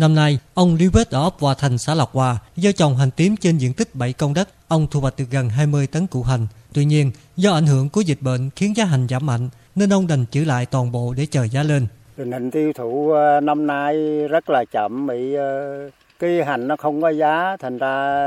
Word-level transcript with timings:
Năm 0.00 0.14
nay, 0.14 0.38
ông 0.54 0.76
Lưu 0.80 0.90
Vết 0.92 1.10
ở 1.10 1.22
ấp 1.22 1.32
Hòa 1.40 1.54
Thành, 1.58 1.78
xã 1.78 1.94
Lộc 1.94 2.12
Hòa, 2.12 2.38
do 2.56 2.70
trồng 2.72 2.96
hành 2.96 3.10
tím 3.10 3.36
trên 3.36 3.58
diện 3.58 3.72
tích 3.74 3.94
7 3.94 4.12
công 4.12 4.34
đất. 4.34 4.48
Ông 4.68 4.86
thu 4.90 5.00
hoạch 5.00 5.14
được 5.18 5.24
gần 5.30 5.48
20 5.48 5.86
tấn 5.86 6.06
củ 6.06 6.22
hành. 6.22 6.46
Tuy 6.74 6.84
nhiên, 6.84 7.12
do 7.36 7.52
ảnh 7.52 7.66
hưởng 7.66 7.88
của 7.88 8.00
dịch 8.00 8.22
bệnh 8.22 8.50
khiến 8.56 8.76
giá 8.76 8.84
hành 8.84 9.06
giảm 9.08 9.26
mạnh, 9.26 9.48
nên 9.74 9.92
ông 9.92 10.06
đành 10.06 10.24
trữ 10.30 10.44
lại 10.44 10.66
toàn 10.66 10.92
bộ 10.92 11.14
để 11.16 11.26
chờ 11.30 11.44
giá 11.44 11.62
lên. 11.62 11.86
Tình 12.16 12.32
hình 12.32 12.50
tiêu 12.50 12.72
thụ 12.72 13.10
ờ, 13.10 13.40
năm 13.40 13.66
nay 13.66 13.94
rất 14.28 14.50
là 14.50 14.64
chậm, 14.72 15.06
bị 15.06 15.34
ờ, 15.34 15.90
cái 16.18 16.44
hành 16.44 16.68
nó 16.68 16.76
không 16.76 17.02
có 17.02 17.08
giá, 17.08 17.56
thành 17.60 17.78
ra 17.78 18.24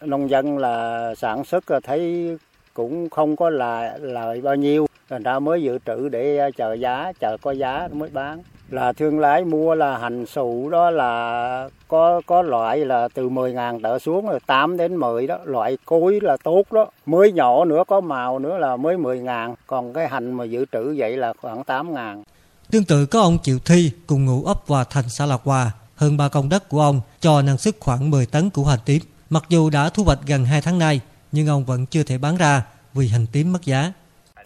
nông 0.00 0.30
dân 0.30 0.58
là 0.58 1.14
sản 1.16 1.44
xuất 1.44 1.66
ờ, 1.66 1.80
thấy 1.82 2.30
cũng 2.74 3.10
không 3.10 3.36
có 3.36 3.50
là 3.50 3.98
lợi 4.00 4.40
bao 4.40 4.54
nhiêu, 4.54 4.86
thành 5.10 5.22
ra 5.22 5.38
mới 5.38 5.62
dự 5.62 5.78
trữ 5.86 6.08
để 6.08 6.50
chờ 6.56 6.74
giá, 6.74 7.12
chờ 7.20 7.36
có 7.42 7.50
giá 7.50 7.88
mới 7.92 8.10
bán 8.12 8.42
là 8.70 8.92
thương 8.92 9.18
lái 9.18 9.44
mua 9.44 9.74
là 9.74 9.98
hành 9.98 10.26
sụ 10.26 10.68
đó 10.70 10.90
là 10.90 11.68
có 11.88 12.20
có 12.26 12.42
loại 12.42 12.78
là 12.78 13.08
từ 13.14 13.28
10 13.28 13.52
ngàn 13.52 13.80
trở 13.82 13.98
xuống 13.98 14.26
rồi 14.26 14.40
8 14.46 14.76
đến 14.76 14.96
10 14.96 15.26
đó. 15.26 15.38
Loại 15.44 15.78
cối 15.84 16.18
là 16.22 16.36
tốt 16.44 16.62
đó. 16.72 16.86
Mới 17.06 17.32
nhỏ 17.32 17.64
nữa, 17.64 17.84
có 17.88 18.00
màu 18.00 18.38
nữa 18.38 18.58
là 18.58 18.76
mới 18.76 18.96
10 18.96 19.20
ngàn. 19.20 19.54
Còn 19.66 19.92
cái 19.92 20.08
hành 20.08 20.32
mà 20.32 20.44
dự 20.44 20.64
trữ 20.72 20.94
vậy 20.96 21.16
là 21.16 21.32
khoảng 21.42 21.64
8 21.64 21.94
ngàn. 21.94 22.22
Tương 22.70 22.84
tự, 22.84 23.06
có 23.06 23.20
ông 23.20 23.38
Triệu 23.42 23.58
Thi 23.64 23.90
cùng 24.06 24.24
ngụ 24.24 24.44
ấp 24.44 24.58
Hòa 24.66 24.84
Thành, 24.90 25.08
xã 25.08 25.26
Lạc 25.26 25.40
Hòa. 25.44 25.72
Hơn 25.96 26.16
ba 26.16 26.28
công 26.28 26.48
đất 26.48 26.68
của 26.68 26.80
ông 26.80 27.00
cho 27.20 27.42
năng 27.42 27.58
suất 27.58 27.74
khoảng 27.80 28.10
10 28.10 28.26
tấn 28.26 28.50
củ 28.50 28.64
hành 28.64 28.78
tím. 28.84 29.02
Mặc 29.30 29.44
dù 29.48 29.70
đã 29.70 29.90
thu 29.90 30.04
hoạch 30.04 30.18
gần 30.26 30.44
2 30.44 30.62
tháng 30.62 30.78
nay, 30.78 31.00
nhưng 31.32 31.48
ông 31.48 31.64
vẫn 31.64 31.86
chưa 31.86 32.02
thể 32.02 32.18
bán 32.18 32.36
ra 32.36 32.62
vì 32.94 33.08
hành 33.08 33.26
tím 33.32 33.52
mất 33.52 33.64
giá 33.64 33.92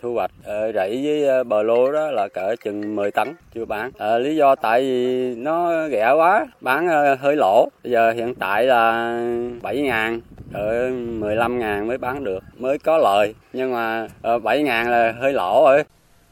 thu 0.02 0.14
hoạch 0.14 0.30
ờ, 0.44 0.72
rẫy 0.72 1.00
với 1.04 1.44
bờ 1.44 1.62
lô 1.62 1.92
đó 1.92 2.10
là 2.10 2.28
cỡ 2.28 2.54
chừng 2.64 2.96
10 2.96 3.10
tấn 3.10 3.34
chưa 3.54 3.64
bán. 3.64 3.90
À, 3.98 4.18
lý 4.18 4.36
do 4.36 4.54
tại 4.54 4.80
vì 4.80 5.34
nó 5.34 5.88
rẻ 5.88 6.12
quá 6.16 6.46
bán 6.60 6.88
ờ, 6.88 7.14
hơi 7.14 7.36
lỗ. 7.36 7.68
Bây 7.84 7.92
giờ 7.92 8.12
hiện 8.12 8.34
tại 8.34 8.64
là 8.64 9.14
7 9.62 9.80
ngàn 9.80 10.20
ở 10.52 10.90
15 10.90 11.58
ngàn 11.58 11.86
mới 11.86 11.98
bán 11.98 12.24
được 12.24 12.44
mới 12.58 12.78
có 12.78 12.98
lời. 12.98 13.34
Nhưng 13.52 13.72
mà 13.72 14.08
ờ, 14.22 14.38
7 14.38 14.62
ngàn 14.62 14.90
là 14.90 15.14
hơi 15.20 15.32
lỗ 15.32 15.64
rồi. 15.64 15.84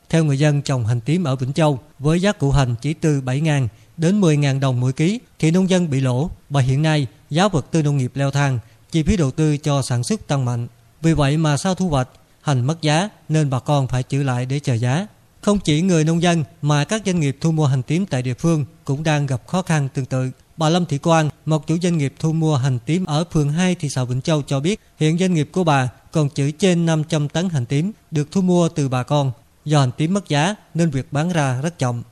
Theo 0.08 0.24
người 0.24 0.38
dân 0.38 0.62
trồng 0.62 0.86
hành 0.86 1.00
tím 1.00 1.24
ở 1.24 1.36
Vĩnh 1.36 1.52
Châu 1.52 1.78
với 1.98 2.20
giá 2.20 2.32
củ 2.32 2.50
hành 2.50 2.74
chỉ 2.80 2.94
từ 2.94 3.20
7 3.20 3.40
ngàn 3.40 3.68
đến 3.96 4.20
10 4.20 4.36
ngàn 4.36 4.60
đồng 4.60 4.80
mỗi 4.80 4.92
ký 4.92 5.20
thì 5.38 5.50
nông 5.50 5.70
dân 5.70 5.90
bị 5.90 6.00
lỗ 6.00 6.30
và 6.50 6.60
hiện 6.60 6.82
nay 6.82 7.06
giá 7.30 7.48
vật 7.48 7.66
tư 7.70 7.82
nông 7.82 7.96
nghiệp 7.96 8.10
leo 8.14 8.30
thang 8.30 8.58
chi 8.90 9.02
phí 9.02 9.16
đầu 9.16 9.30
tư 9.30 9.56
cho 9.56 9.82
sản 9.82 10.04
xuất 10.04 10.26
tăng 10.26 10.44
mạnh. 10.44 10.66
Vì 11.02 11.12
vậy 11.12 11.36
mà 11.36 11.56
sau 11.56 11.74
thu 11.74 11.88
hoạch 11.88 12.08
hành 12.40 12.66
mất 12.66 12.82
giá 12.82 13.08
nên 13.28 13.50
bà 13.50 13.58
con 13.58 13.86
phải 13.86 14.02
trữ 14.02 14.22
lại 14.22 14.46
để 14.46 14.60
chờ 14.60 14.74
giá. 14.74 15.06
Không 15.40 15.58
chỉ 15.64 15.82
người 15.82 16.04
nông 16.04 16.22
dân 16.22 16.44
mà 16.62 16.84
các 16.84 17.02
doanh 17.06 17.20
nghiệp 17.20 17.36
thu 17.40 17.52
mua 17.52 17.66
hành 17.66 17.82
tím 17.82 18.06
tại 18.06 18.22
địa 18.22 18.34
phương 18.34 18.64
cũng 18.84 19.04
đang 19.04 19.26
gặp 19.26 19.46
khó 19.46 19.62
khăn 19.62 19.88
tương 19.94 20.04
tự. 20.04 20.30
Bà 20.56 20.68
Lâm 20.68 20.86
Thị 20.86 20.98
Quang, 20.98 21.30
một 21.46 21.66
chủ 21.66 21.78
doanh 21.82 21.98
nghiệp 21.98 22.14
thu 22.18 22.32
mua 22.32 22.56
hành 22.56 22.78
tím 22.86 23.04
ở 23.04 23.24
phường 23.32 23.48
2 23.48 23.74
thị 23.74 23.88
xã 23.88 24.04
Vĩnh 24.04 24.20
Châu 24.20 24.42
cho 24.42 24.60
biết 24.60 24.80
hiện 24.98 25.18
doanh 25.18 25.34
nghiệp 25.34 25.48
của 25.52 25.64
bà 25.64 25.88
còn 26.12 26.30
trữ 26.30 26.50
trên 26.50 26.86
500 26.86 27.28
tấn 27.28 27.48
hành 27.48 27.66
tím 27.66 27.92
được 28.10 28.32
thu 28.32 28.40
mua 28.40 28.68
từ 28.68 28.88
bà 28.88 29.02
con. 29.02 29.32
Do 29.64 29.80
hành 29.80 29.90
tím 29.96 30.14
mất 30.14 30.28
giá 30.28 30.54
nên 30.74 30.90
việc 30.90 31.12
bán 31.12 31.32
ra 31.32 31.60
rất 31.62 31.78
chậm 31.78 32.02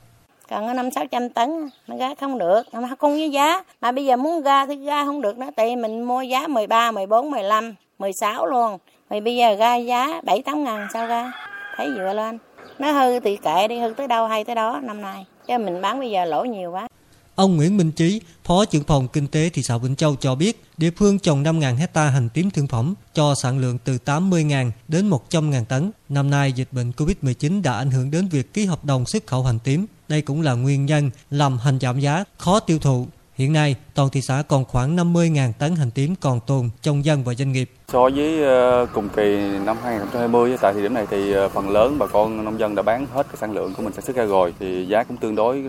còn 0.49 0.67
có 0.67 0.73
năm 0.73 0.91
sáu 0.91 1.07
trăm 1.07 1.29
tấn 1.29 1.69
nó 1.87 1.97
ra 1.97 2.15
không 2.19 2.37
được 2.37 2.63
nó 2.73 2.81
không 2.99 3.19
có 3.19 3.25
giá 3.31 3.63
mà 3.81 3.91
bây 3.91 4.05
giờ 4.05 4.15
muốn 4.15 4.41
ra 4.41 4.65
thì 4.65 4.85
ra 4.85 5.05
không 5.05 5.21
được 5.21 5.37
nữa 5.37 5.47
tại 5.55 5.75
mình 5.75 6.03
mua 6.03 6.21
giá 6.21 6.47
13, 6.47 6.91
14, 6.91 7.31
15, 7.31 7.75
16 7.99 8.45
luôn 8.45 8.77
rồi 9.09 9.21
bây 9.21 9.35
giờ 9.35 9.55
ra 9.55 9.75
giá 9.75 10.21
7 10.23 10.41
8 10.41 10.63
ngàn 10.63 10.87
sao 10.93 11.07
ra? 11.07 11.31
Thấy 11.77 11.89
dựa 11.95 12.13
lên. 12.13 12.37
Nó 12.79 12.91
hư 12.91 13.19
thì 13.19 13.37
kệ 13.37 13.67
đi 13.67 13.79
hư 13.79 13.93
tới 13.97 14.07
đâu 14.07 14.27
hay 14.27 14.43
tới 14.43 14.55
đó 14.55 14.79
năm 14.83 15.01
nay. 15.01 15.25
Chứ 15.47 15.57
mình 15.57 15.81
bán 15.81 15.99
bây 15.99 16.11
giờ 16.11 16.25
lỗ 16.25 16.43
nhiều 16.45 16.71
quá. 16.71 16.87
Ông 17.35 17.55
Nguyễn 17.55 17.77
Minh 17.77 17.91
Trí, 17.91 18.21
Phó 18.43 18.65
trưởng 18.65 18.83
phòng 18.83 19.07
Kinh 19.07 19.27
tế 19.27 19.49
thị 19.49 19.63
xã 19.63 19.77
Vĩnh 19.77 19.95
Châu 19.95 20.15
cho 20.15 20.35
biết, 20.35 20.63
địa 20.77 20.89
phương 20.97 21.19
trồng 21.19 21.43
5.000 21.43 21.75
hecta 21.75 22.09
hành 22.09 22.29
tím 22.29 22.51
thương 22.51 22.67
phẩm 22.67 22.93
cho 23.13 23.35
sản 23.35 23.59
lượng 23.59 23.77
từ 23.83 23.97
80.000 24.05 24.71
đến 24.87 25.09
100.000 25.09 25.65
tấn. 25.65 25.91
Năm 26.09 26.29
nay, 26.29 26.51
dịch 26.51 26.67
bệnh 26.71 26.91
COVID-19 26.91 27.61
đã 27.61 27.73
ảnh 27.73 27.91
hưởng 27.91 28.11
đến 28.11 28.27
việc 28.27 28.53
ký 28.53 28.65
hợp 28.65 28.85
đồng 28.85 29.05
xuất 29.05 29.27
khẩu 29.27 29.43
hành 29.43 29.59
tím. 29.59 29.85
Đây 30.07 30.21
cũng 30.21 30.41
là 30.41 30.53
nguyên 30.53 30.85
nhân 30.85 31.11
làm 31.31 31.57
hành 31.57 31.79
giảm 31.79 31.99
giá, 31.99 32.23
khó 32.37 32.59
tiêu 32.59 32.79
thụ. 32.79 33.07
Hiện 33.37 33.53
nay, 33.53 33.75
toàn 33.93 34.09
thị 34.09 34.21
xã 34.21 34.43
còn 34.47 34.65
khoảng 34.65 34.95
50.000 34.95 35.51
tấn 35.59 35.75
hành 35.75 35.91
tím 35.91 36.15
còn 36.15 36.39
tồn 36.47 36.69
trong 36.81 37.05
dân 37.05 37.23
và 37.23 37.33
doanh 37.33 37.51
nghiệp. 37.51 37.71
So 37.91 38.09
với 38.15 38.43
ờ, 38.43 38.85
cùng 38.93 39.09
kỳ 39.09 39.37
năm 39.65 39.77
2020, 39.83 40.57
tại 40.61 40.73
thời 40.73 40.81
điểm 40.81 40.93
này 40.93 41.05
thì 41.09 41.31
ờ, 41.31 41.49
phần 41.49 41.69
lớn 41.69 41.95
bà 41.99 42.07
con 42.07 42.45
nông 42.45 42.59
dân 42.59 42.75
đã 42.75 42.83
bán 42.83 43.05
hết 43.13 43.27
cái 43.27 43.35
sản 43.37 43.51
lượng 43.51 43.73
của 43.73 43.83
mình 43.83 43.93
sản 43.93 44.05
xuất 44.05 44.15
ra 44.15 44.25
rồi, 44.25 44.53
thì 44.59 44.85
giá 44.85 45.03
cũng 45.03 45.17
tương 45.17 45.35
đối 45.35 45.63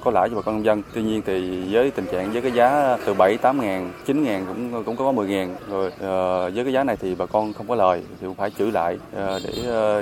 có 0.00 0.10
lãi 0.10 0.28
cho 0.28 0.36
bà 0.36 0.42
con 0.42 0.54
nông 0.54 0.64
dân. 0.64 0.82
Tuy 0.94 1.02
nhiên 1.02 1.22
thì 1.26 1.64
với 1.70 1.90
tình 1.90 2.06
trạng 2.12 2.32
với 2.32 2.42
cái 2.42 2.52
giá 2.52 2.96
từ 3.06 3.14
7, 3.14 3.36
8 3.36 3.60
ngàn, 3.60 3.92
9 4.06 4.24
ngàn 4.24 4.46
cũng 4.46 4.84
cũng 4.84 4.96
có 4.96 5.12
10 5.12 5.28
ngàn. 5.28 5.56
Rồi 5.68 5.90
ờ, 6.00 6.50
với 6.50 6.64
cái 6.64 6.72
giá 6.72 6.84
này 6.84 6.96
thì 7.00 7.14
bà 7.14 7.26
con 7.26 7.52
không 7.52 7.68
có 7.68 7.74
lời 7.74 8.02
thì 8.20 8.26
cũng 8.26 8.36
phải 8.36 8.50
trữ 8.58 8.64
lại 8.64 8.98
để 9.14 9.52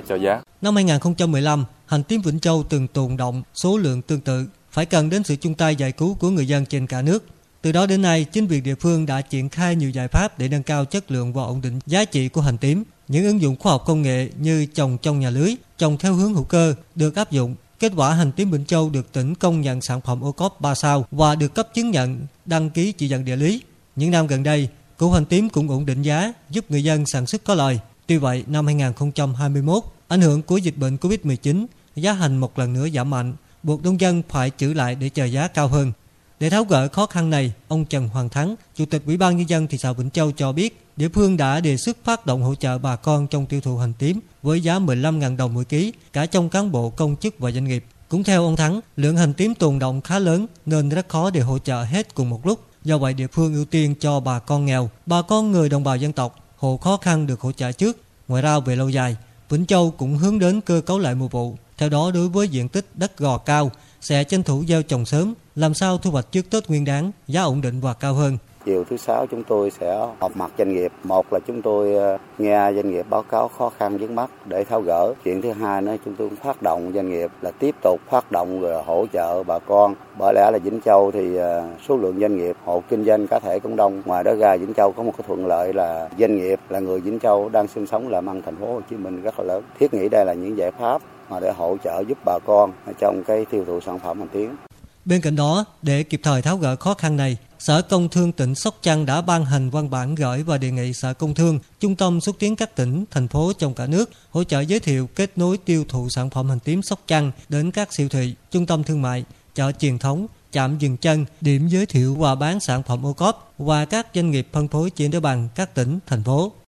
chờ 0.09 0.15
giá. 0.15 0.41
Năm 0.63 0.75
2015, 0.75 1.65
hành 1.87 2.03
tím 2.03 2.21
Vĩnh 2.21 2.41
Châu 2.41 2.65
từng 2.69 2.89
tồn 2.89 3.17
động 3.17 3.43
số 3.55 3.79
lượng 3.79 4.03
tương 4.03 4.21
tự 4.21 4.47
phải 4.73 4.87
cần 4.87 5.11
đến 5.11 5.23
sự 5.25 5.37
chung 5.37 5.55
tay 5.55 5.77
giải 5.77 5.93
cứu 5.93 6.15
của 6.15 6.31
người 6.31 6.47
dân 6.47 6.67
trên 6.67 6.87
cả 6.87 7.03
nước. 7.03 7.27
Từ 7.63 7.73
đó 7.73 7.87
đến 7.87 8.03
nay, 8.03 8.25
chính 8.25 8.47
quyền 8.47 8.63
địa 8.63 8.75
phương 8.75 9.07
đã 9.07 9.21
triển 9.21 9.49
khai 9.49 9.77
nhiều 9.77 9.91
giải 9.91 10.09
pháp 10.09 10.39
để 10.39 10.49
nâng 10.49 10.63
cao 10.63 10.85
chất 10.85 11.11
lượng 11.11 11.33
và 11.33 11.43
ổn 11.43 11.61
định 11.61 11.79
giá 11.87 12.05
trị 12.05 12.29
của 12.29 12.41
hành 12.41 12.59
tím. 12.59 12.85
Những 13.09 13.25
ứng 13.25 13.41
dụng 13.41 13.57
khoa 13.57 13.73
học 13.73 13.83
công 13.87 14.03
nghệ 14.03 14.29
như 14.39 14.67
trồng 14.67 14.99
trong 14.99 15.21
nhà 15.21 15.31
lưới, 15.31 15.55
trồng 15.79 15.99
theo 15.99 16.15
hướng 16.15 16.35
hữu 16.35 16.45
cơ 16.45 16.75
được 16.95 17.17
áp 17.17 17.31
dụng. 17.31 17.55
Kết 17.79 17.93
quả 17.97 18.15
hành 18.15 18.33
tím 18.33 18.51
Bình 18.51 18.65
Châu 18.65 18.91
được 18.91 19.13
tỉnh 19.13 19.35
công 19.35 19.61
nhận 19.61 19.81
sản 19.81 20.01
phẩm 20.01 20.21
ô 20.25 20.33
cốp 20.33 20.61
3 20.61 20.75
sao 20.75 21.07
và 21.11 21.35
được 21.35 21.55
cấp 21.55 21.69
chứng 21.75 21.91
nhận 21.91 22.27
đăng 22.47 22.71
ký 22.71 22.93
chỉ 22.93 23.09
dẫn 23.09 23.25
địa 23.25 23.37
lý. 23.37 23.63
Những 23.97 24.11
năm 24.11 24.27
gần 24.27 24.43
đây, 24.43 24.69
củ 24.97 25.11
hành 25.11 25.25
tím 25.25 25.49
cũng 25.49 25.69
ổn 25.69 25.87
định 25.87 26.03
giá, 26.03 26.33
giúp 26.51 26.71
người 26.71 26.85
dân 26.85 27.07
sản 27.07 27.27
xuất 27.27 27.45
có 27.45 27.55
lời. 27.55 27.79
Tuy 28.07 28.17
vậy, 28.17 28.45
năm 28.47 28.67
2021, 28.67 29.83
ảnh 30.09 30.21
hưởng 30.21 30.43
của 30.43 30.57
dịch 30.57 30.77
bệnh 30.77 30.97
Covid-19, 30.97 31.67
giá 31.97 32.13
hành 32.13 32.37
một 32.37 32.59
lần 32.59 32.73
nữa 32.73 32.89
giảm 32.95 33.11
mạnh 33.11 33.35
buộc 33.63 33.83
nông 33.83 34.01
dân 34.01 34.23
phải 34.29 34.51
trữ 34.57 34.73
lại 34.73 34.95
để 34.95 35.09
chờ 35.09 35.25
giá 35.25 35.49
cao 35.49 35.69
hơn. 35.69 35.93
Để 36.41 36.51
tháo 36.51 36.65
gỡ 36.65 36.89
khó 36.89 37.07
khăn 37.07 37.31
này, 37.31 37.53
ông 37.69 37.85
Trần 37.85 38.09
Hoàng 38.09 38.29
Thắng, 38.29 38.55
Chủ 38.75 38.85
tịch 38.87 39.03
Ủy 39.07 39.17
ban 39.17 39.37
Nhân 39.37 39.49
dân 39.49 39.67
thị 39.67 39.79
xã 39.79 39.93
Vĩnh 39.93 40.11
Châu 40.11 40.33
cho 40.33 40.53
biết, 40.53 40.81
địa 40.97 41.09
phương 41.09 41.37
đã 41.37 41.61
đề 41.61 41.77
xuất 41.77 41.97
phát 42.05 42.27
động 42.27 42.43
hỗ 42.43 42.55
trợ 42.55 42.79
bà 42.79 42.97
con 42.97 43.27
trong 43.27 43.47
tiêu 43.47 43.61
thụ 43.61 43.77
hành 43.77 43.93
tím 43.99 44.21
với 44.43 44.61
giá 44.61 44.79
15.000 44.79 45.37
đồng 45.37 45.55
mỗi 45.55 45.65
ký, 45.65 45.93
cả 46.13 46.27
trong 46.27 46.49
cán 46.49 46.73
bộ 46.73 46.91
công 46.91 47.17
chức 47.17 47.39
và 47.39 47.51
doanh 47.51 47.65
nghiệp. 47.65 47.85
Cũng 48.09 48.25
theo 48.25 48.45
ông 48.45 48.57
Thắng, 48.57 48.81
lượng 48.97 49.17
hành 49.17 49.35
tím 49.35 49.55
tồn 49.55 49.79
động 49.79 50.01
khá 50.01 50.19
lớn 50.19 50.47
nên 50.67 50.89
rất 50.89 51.09
khó 51.09 51.31
để 51.31 51.41
hỗ 51.41 51.59
trợ 51.59 51.85
hết 51.85 52.15
cùng 52.15 52.31
một 52.31 52.47
lúc. 52.47 52.61
Do 52.85 52.99
vậy 52.99 53.15
địa 53.15 53.27
phương 53.27 53.55
ưu 53.55 53.65
tiên 53.65 53.95
cho 54.01 54.21
bà 54.21 54.39
con 54.39 54.65
nghèo, 54.65 54.91
bà 55.07 55.23
con 55.23 55.53
người 55.53 55.69
đồng 55.69 55.85
bào 55.85 55.97
dân 55.97 56.13
tộc, 56.13 56.39
hộ 56.57 56.77
khó 56.77 56.97
khăn 56.97 57.27
được 57.27 57.41
hỗ 57.41 57.53
trợ 57.53 57.73
trước. 57.73 57.97
Ngoài 58.29 58.43
ra 58.43 58.59
về 58.59 58.77
lâu 58.77 58.89
dài, 58.89 59.17
Vĩnh 59.51 59.67
Châu 59.67 59.91
cũng 59.91 60.17
hướng 60.17 60.39
đến 60.39 60.61
cơ 60.61 60.81
cấu 60.87 60.99
lại 60.99 61.15
mùa 61.15 61.29
vụ, 61.29 61.57
theo 61.79 61.89
đó, 61.89 62.11
đối 62.15 62.29
với 62.29 62.49
diện 62.49 62.69
tích 62.69 62.87
đất 62.95 63.19
gò 63.19 63.39
cao, 63.39 63.71
sẽ 64.01 64.25
tranh 64.25 64.43
thủ 64.43 64.65
gieo 64.69 64.83
trồng 64.83 65.07
sớm, 65.07 65.35
làm 65.55 65.75
sao 65.75 65.99
thu 65.99 66.11
hoạch 66.11 66.33
trước 66.33 66.51
Tết 66.51 66.69
Nguyên 66.69 66.85
đáng, 66.85 67.13
giá 67.29 67.43
ổn 67.43 67.61
định 67.61 67.81
và 67.81 67.95
cao 67.95 68.15
hơn. 68.15 68.39
Chiều 68.65 68.85
thứ 68.85 68.97
sáu 68.97 69.27
chúng 69.27 69.43
tôi 69.45 69.71
sẽ 69.71 70.07
họp 70.21 70.37
mặt 70.37 70.51
doanh 70.59 70.73
nghiệp. 70.73 70.93
Một 71.05 71.33
là 71.33 71.39
chúng 71.47 71.63
tôi 71.63 71.95
ờ, 71.95 72.19
nghe 72.39 72.73
doanh 72.75 72.91
nghiệp 72.91 73.07
báo 73.11 73.23
cáo 73.23 73.49
khó 73.49 73.71
khăn 73.79 73.99
vướng 73.99 74.15
mắt 74.15 74.31
để 74.45 74.65
tháo 74.65 74.81
gỡ. 74.81 75.15
Chuyện 75.25 75.43
thứ 75.43 75.53
hai 75.53 75.83
nữa 75.83 75.97
chúng 76.05 76.15
tôi 76.15 76.29
cũng 76.29 76.39
phát 76.39 76.63
động 76.63 76.93
doanh 76.95 77.11
nghiệp 77.11 77.31
là 77.43 77.51
tiếp 77.51 77.75
tục 77.83 78.01
phát 78.11 78.33
động 78.33 78.61
rồi 78.61 78.83
hỗ 78.83 79.07
trợ 79.13 79.43
bà 79.43 79.59
con. 79.59 79.95
Bởi 80.19 80.35
lẽ 80.35 80.51
là 80.53 80.59
Vĩnh 80.65 80.81
Châu 80.81 81.11
thì 81.11 81.37
ờ, 81.37 81.69
số 81.89 81.97
lượng 81.97 82.21
doanh 82.21 82.37
nghiệp 82.37 82.57
hộ 82.65 82.83
kinh 82.89 83.05
doanh 83.05 83.27
cá 83.27 83.39
thể 83.39 83.59
cũng 83.59 83.77
đông. 83.77 84.03
Ngoài 84.05 84.25
đó 84.25 84.35
ra 84.35 84.57
Vĩnh 84.57 84.75
Châu 84.75 84.93
có 84.93 85.03
một 85.03 85.13
cái 85.19 85.25
thuận 85.27 85.47
lợi 85.47 85.73
là 85.73 86.09
doanh 86.19 86.37
nghiệp 86.37 86.61
là 86.69 86.81
người 86.81 87.01
Vĩnh 87.01 87.19
Châu 87.19 87.49
đang 87.49 87.69
sinh 87.69 87.87
sống 87.87 88.09
làm 88.09 88.29
ăn 88.29 88.43
thành 88.43 88.57
phố 88.57 88.67
Hồ 88.73 88.81
Chí 88.91 88.97
Minh 88.97 89.23
rất 89.23 89.39
là 89.39 89.45
lớn. 89.45 89.63
Thiết 89.79 89.95
nghĩ 89.95 90.09
đây 90.09 90.25
là 90.25 90.35
những 90.35 90.59
giải 90.59 90.71
pháp 90.71 91.03
mà 91.31 91.41
để 91.41 91.53
hỗ 91.57 91.77
trợ 91.85 92.03
giúp 92.09 92.19
bà 92.25 92.39
con 92.47 92.73
trong 93.01 93.23
cái 93.27 93.45
tiêu 93.45 93.65
thụ 93.65 93.81
sản 93.81 93.99
phẩm 93.99 94.19
hành 94.19 94.29
tiến. 94.33 94.57
Bên 95.05 95.21
cạnh 95.21 95.37
đó, 95.37 95.65
để 95.83 96.03
kịp 96.03 96.21
thời 96.23 96.43
tháo 96.43 96.57
gỡ 96.57 96.77
khó 96.77 96.95
khăn 96.95 97.17
này, 97.17 97.37
Sở 97.61 97.83
Công 97.83 98.09
Thương 98.09 98.33
tỉnh 98.33 98.55
Sóc 98.55 98.79
Trăng 98.83 99.07
đã 99.07 99.21
ban 99.21 99.45
hành 99.45 99.71
văn 99.71 99.91
bản 99.91 100.15
gửi 100.15 100.43
và 100.43 100.59
đề 100.59 100.71
nghị 100.71 100.93
Sở 100.93 101.15
Công 101.15 101.35
Thương, 101.35 101.59
Trung 101.81 101.97
tâm 101.97 102.21
xúc 102.21 102.37
tiến 102.39 102.57
các 102.57 102.77
tỉnh, 102.77 103.05
thành 103.11 103.29
phố 103.29 103.53
trong 103.59 103.75
cả 103.75 103.87
nước 103.87 104.11
hỗ 104.31 104.45
trợ 104.45 104.61
giới 104.61 104.81
thiệu 104.81 105.09
kết 105.15 105.31
nối 105.37 105.57
tiêu 105.57 105.85
thụ 105.89 106.09
sản 106.09 106.31
phẩm 106.31 106.49
hành 106.49 106.61
tím 106.61 106.83
Sóc 106.83 107.01
Trăng 107.07 107.33
đến 107.49 107.71
các 107.71 107.93
siêu 107.93 108.09
thị, 108.09 108.35
trung 108.51 108.67
tâm 108.67 108.85
thương 108.85 109.03
mại, 109.03 109.25
chợ 109.55 109.73
truyền 109.73 109.99
thống, 109.99 110.27
chạm 110.53 110.79
dừng 110.79 110.97
chân, 110.97 111.25
điểm 111.41 111.69
giới 111.69 111.87
thiệu 111.87 112.15
và 112.15 112.35
bán 112.35 112.61
sản 112.61 112.83
phẩm 112.83 113.07
ô 113.07 113.13
cóp 113.13 113.55
và 113.59 113.85
các 113.85 114.07
doanh 114.15 114.31
nghiệp 114.31 114.49
phân 114.53 114.69
phối 114.69 114.91
trên 114.91 115.11
địa 115.11 115.21
bàn 115.21 115.49
các 115.55 115.75
tỉnh, 115.75 115.99
thành 116.07 116.25
phố. 116.25 116.53